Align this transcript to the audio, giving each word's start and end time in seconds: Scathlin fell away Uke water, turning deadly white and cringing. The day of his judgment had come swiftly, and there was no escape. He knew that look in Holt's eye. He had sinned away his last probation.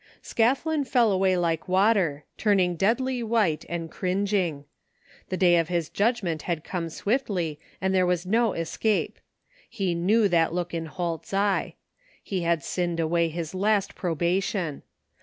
Scathlin 0.23 0.83
fell 0.83 1.11
away 1.11 1.33
Uke 1.33 1.67
water, 1.67 2.23
turning 2.35 2.75
deadly 2.75 3.21
white 3.21 3.65
and 3.69 3.91
cringing. 3.91 4.65
The 5.29 5.37
day 5.37 5.57
of 5.57 5.67
his 5.67 5.89
judgment 5.89 6.41
had 6.41 6.63
come 6.63 6.89
swiftly, 6.89 7.59
and 7.79 7.93
there 7.93 8.07
was 8.07 8.25
no 8.25 8.53
escape. 8.53 9.19
He 9.69 9.93
knew 9.93 10.27
that 10.27 10.55
look 10.55 10.73
in 10.73 10.87
Holt's 10.87 11.35
eye. 11.35 11.75
He 12.23 12.41
had 12.41 12.63
sinned 12.63 12.99
away 12.99 13.29
his 13.29 13.53
last 13.53 13.93
probation. 13.93 14.81